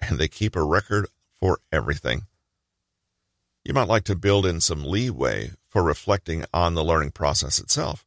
[0.00, 1.08] and they keep a record
[1.40, 2.22] for everything.
[3.64, 8.06] You might like to build in some leeway for reflecting on the learning process itself.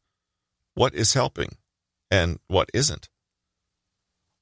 [0.80, 1.58] What is helping
[2.10, 3.10] and what isn't?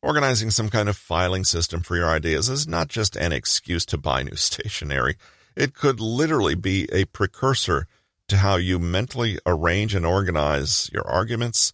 [0.05, 3.99] Organizing some kind of filing system for your ideas is not just an excuse to
[3.99, 5.17] buy new stationery.
[5.57, 7.89] It could literally be a precursor
[8.29, 11.73] to how you mentally arrange and organize your arguments,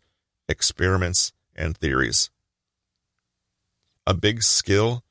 [0.49, 2.31] experiments, and theories.
[4.07, 5.05] A big skill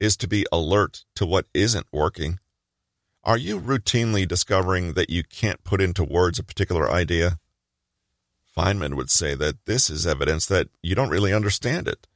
[0.00, 2.40] is to be alert to what isn't working.
[3.22, 7.38] Are you routinely discovering that you can't put into words a particular idea?
[8.56, 12.06] Feynman would say that this is evidence that you don't really understand it,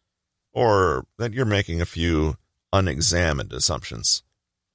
[0.52, 2.36] or that you're making a few
[2.72, 4.22] unexamined assumptions.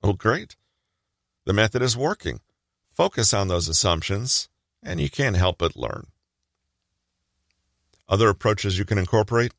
[0.03, 0.55] Oh, great.
[1.45, 2.41] The method is working.
[2.89, 4.49] Focus on those assumptions,
[4.83, 6.07] and you can't help but learn.
[8.07, 9.51] Other approaches you can incorporate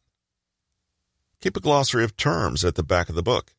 [1.40, 3.54] Keep a glossary of terms at the back of the book.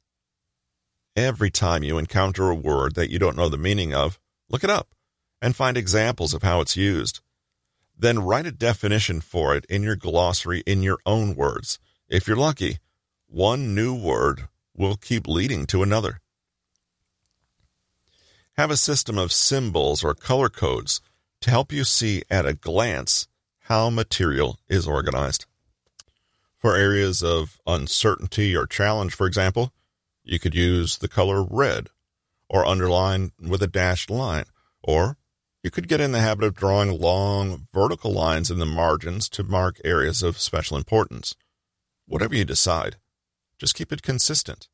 [1.16, 4.20] Every time you encounter a word that you don't know the meaning of,
[4.50, 4.94] look it up
[5.42, 7.22] and find examples of how it's used.
[7.98, 11.80] Then write a definition for it in your glossary in your own words.
[12.08, 12.78] If you're lucky,
[13.28, 16.22] one new word will keep leading to another.
[18.56, 21.02] Have a system of symbols or color codes
[21.42, 23.28] to help you see at a glance
[23.62, 25.46] how material is organized.
[26.58, 29.74] For areas of uncertainty or challenge, for example,
[30.24, 31.90] you could use the color red
[32.50, 34.46] or underline with a dashed line,
[34.82, 35.18] or
[35.64, 39.44] you could get in the habit of drawing long vertical lines in the margins to
[39.44, 41.36] mark areas of special importance.
[42.08, 42.98] Whatever you decide,
[43.58, 44.68] just keep it consistent.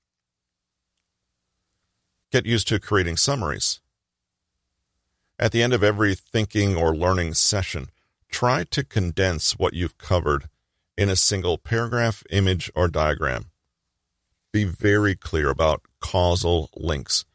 [2.32, 3.80] Get used to creating summaries.
[5.40, 7.90] At the end of every thinking or learning session,
[8.30, 10.50] try to condense what you've covered
[10.98, 13.46] in a single paragraph, image, or diagram.
[14.52, 17.26] Be very clear about causal links.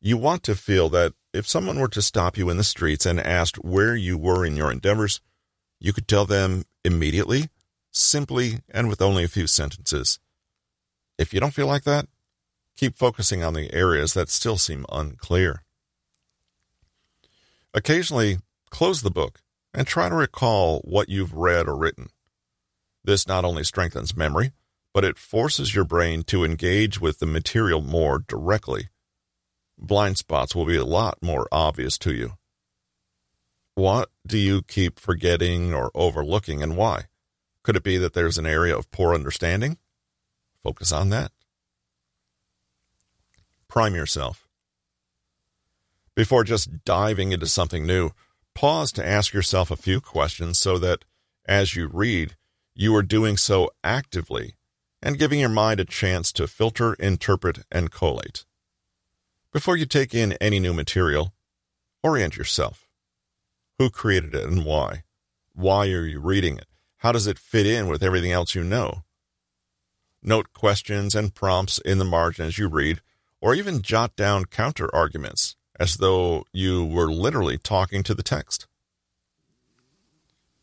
[0.00, 3.20] You want to feel that if someone were to stop you in the streets and
[3.20, 5.20] asked where you were in your endeavors,
[5.78, 7.48] you could tell them immediately,
[7.90, 10.18] simply, and with only a few sentences.
[11.18, 12.06] If you don't feel like that,
[12.76, 15.62] keep focusing on the areas that still seem unclear.
[17.72, 18.38] Occasionally,
[18.70, 19.40] close the book
[19.72, 22.08] and try to recall what you've read or written.
[23.04, 24.52] This not only strengthens memory,
[24.92, 28.88] but it forces your brain to engage with the material more directly.
[29.80, 32.34] Blind spots will be a lot more obvious to you.
[33.74, 37.06] What do you keep forgetting or overlooking and why?
[37.62, 39.78] Could it be that there's an area of poor understanding?
[40.62, 41.32] Focus on that.
[43.68, 44.46] Prime yourself.
[46.14, 48.10] Before just diving into something new,
[48.54, 51.06] pause to ask yourself a few questions so that
[51.46, 52.36] as you read,
[52.74, 54.56] you are doing so actively
[55.00, 58.44] and giving your mind a chance to filter, interpret, and collate.
[59.52, 61.34] Before you take in any new material,
[62.04, 62.86] orient yourself.
[63.78, 65.02] Who created it and why?
[65.54, 66.66] Why are you reading it?
[66.98, 69.02] How does it fit in with everything else you know?
[70.22, 73.00] Note questions and prompts in the margin as you read,
[73.40, 78.68] or even jot down counter arguments as though you were literally talking to the text.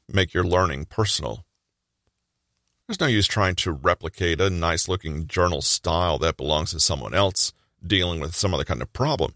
[0.07, 1.43] Make your learning personal.
[2.87, 7.13] There's no use trying to replicate a nice looking journal style that belongs to someone
[7.13, 7.51] else
[7.85, 9.33] dealing with some other kind of problem.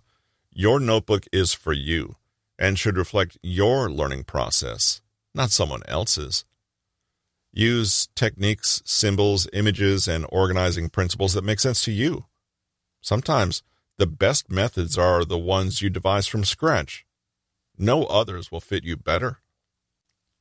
[0.51, 2.15] Your notebook is for you
[2.59, 5.01] and should reflect your learning process,
[5.33, 6.45] not someone else's.
[7.53, 12.25] Use techniques, symbols, images, and organizing principles that make sense to you.
[13.01, 13.63] Sometimes
[13.97, 17.05] the best methods are the ones you devise from scratch.
[17.77, 19.39] No others will fit you better.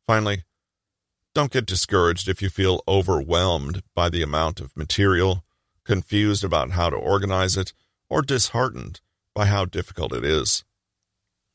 [0.07, 0.45] Finally,
[1.35, 5.45] don't get discouraged if you feel overwhelmed by the amount of material,
[5.85, 7.73] confused about how to organize it,
[8.11, 9.01] or disheartened
[9.35, 10.65] by how difficult it is.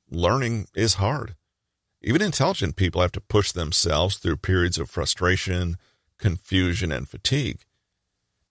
[0.10, 1.36] Learning is hard.
[2.01, 5.78] Even intelligent people have to push themselves through periods of frustration,
[6.18, 7.60] confusion, and fatigue.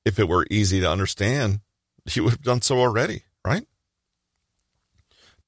[0.05, 1.61] If it were easy to understand,
[2.13, 3.67] you would have done so already, right?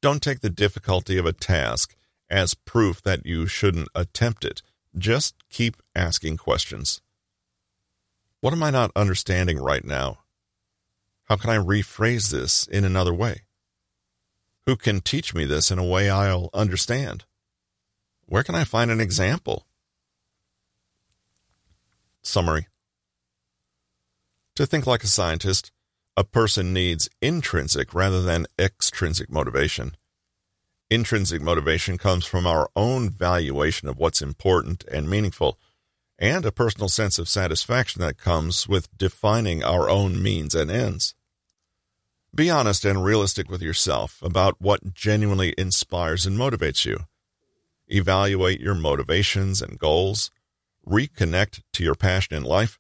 [0.01, 1.97] Don't take the difficulty of a task
[2.31, 4.63] as proof that you shouldn't attempt it.
[4.97, 7.01] Just keep asking questions.
[8.41, 10.19] What am I not understanding right now?
[11.27, 13.43] How can I rephrase this in another way?
[14.65, 17.25] Who can teach me this in a way I'll understand?
[18.27, 19.67] Where can I find an example?
[22.23, 22.69] Summary
[24.55, 25.73] To think like a scientist,
[26.17, 29.97] a person needs intrinsic rather than extrinsic motivation.
[30.89, 35.59] Intrinsic motivation comes from our own valuation of what's important and meaningful,
[36.19, 41.15] and a personal sense of satisfaction that comes with defining our own means and ends.
[42.35, 47.01] Be honest and realistic with yourself about what genuinely inspires and motivates you.
[47.89, 50.31] Evaluate your motivations and goals,
[50.87, 52.79] reconnect to your passion in life,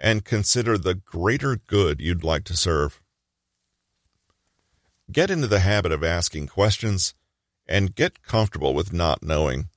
[0.00, 3.00] and consider the greater good you'd like to serve.
[5.10, 7.14] Get into the habit of asking questions
[7.66, 9.68] and get comfortable with not knowing.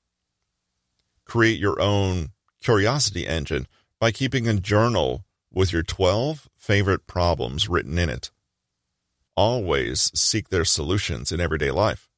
[1.26, 2.30] Create your own
[2.62, 3.68] curiosity engine
[4.00, 8.32] by keeping a journal with your 12 favorite problems written in it.
[9.36, 12.10] Always seek their solutions in everyday life.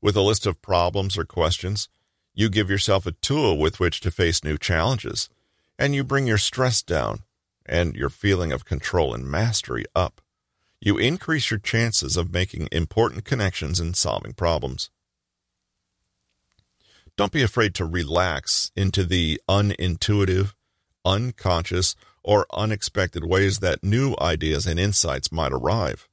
[0.00, 1.88] With a list of problems or questions,
[2.34, 5.28] you give yourself a tool with which to face new challenges,
[5.78, 7.24] and you bring your stress down
[7.66, 10.20] and your feeling of control and mastery up.
[10.80, 14.90] You increase your chances of making important connections and solving problems.
[17.18, 20.54] Don't be afraid to relax into the unintuitive,
[21.04, 26.08] unconscious, or unexpected ways that new ideas and insights might arrive.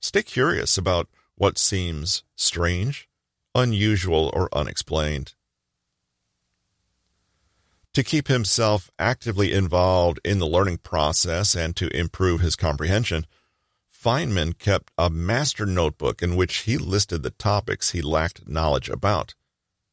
[0.00, 3.08] Stay curious about what seems strange,
[3.54, 5.34] unusual, or unexplained.
[7.92, 13.24] To keep himself actively involved in the learning process and to improve his comprehension,
[13.88, 19.34] Feynman kept a master notebook in which he listed the topics he lacked knowledge about.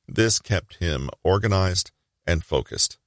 [0.08, 1.92] This kept him organized
[2.26, 2.98] and focused.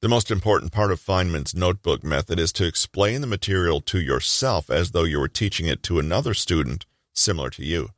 [0.00, 4.70] The most important part of Feynman's notebook method is to explain the material to yourself
[4.70, 7.88] as though you were teaching it to another student similar to you.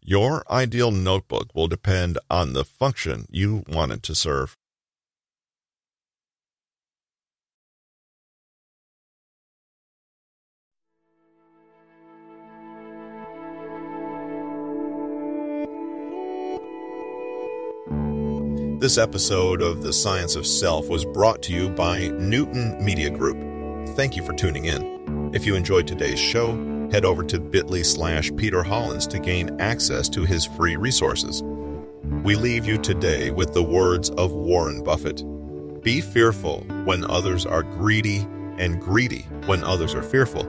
[0.00, 4.56] Your ideal notebook will depend on the function you want it to serve.
[18.80, 23.36] This episode of The Science of Self was brought to you by Newton Media Group.
[23.90, 25.34] Thank you for tuning in.
[25.34, 26.56] If you enjoyed today's show,
[26.90, 31.42] head over to bit.ly slash Peter Hollins to gain access to his free resources.
[32.24, 35.24] We leave you today with the words of Warren Buffett
[35.82, 38.26] Be fearful when others are greedy,
[38.56, 40.44] and greedy when others are fearful.